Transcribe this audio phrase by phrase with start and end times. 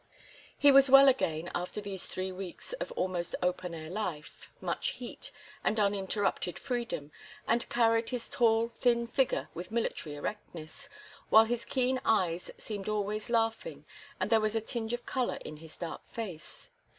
[0.57, 5.31] He was well again after these three weeks of almost open air life, much heat,
[5.63, 7.11] and uninterrupted freedom,
[7.47, 10.89] and carried his tall, thin figure with military erectness,
[11.29, 13.85] while his keen eyes seemed always laughing
[14.19, 16.71] and there was a tinge of color in his dark face.